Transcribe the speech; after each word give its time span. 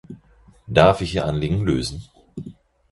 Darf 0.65 1.01
ich 1.01 1.13
Ihr 1.13 1.25
Anliegen 1.27 1.63
lösen? 1.63 2.09